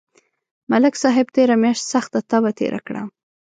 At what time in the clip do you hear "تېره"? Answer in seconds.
1.35-1.55, 2.59-2.79